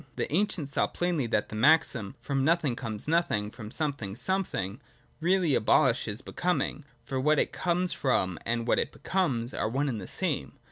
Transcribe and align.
The 0.15 0.33
ancients 0.33 0.71
saw 0.71 0.87
plainly 0.87 1.27
that 1.27 1.49
the 1.49 1.55
maxim,' 1.55 2.15
From 2.23 2.43
nothing 2.43 2.75
comes 2.75 3.07
nothing, 3.07 3.51
from 3.51 3.69
something 3.69 4.15
something,' 4.15 4.81
really 5.19 5.53
abolishes 5.53 6.23
Becoming: 6.23 6.85
for 7.03 7.19
what 7.19 7.37
it 7.37 7.51
comes 7.53 7.93
from 7.93 8.39
and 8.43 8.65
what 8.67 8.79
it 8.79 8.91
becomes 8.91 9.53
are 9.53 9.69
one 9.69 9.87
and 9.87 10.01
the 10.01 10.07
same. 10.07 10.53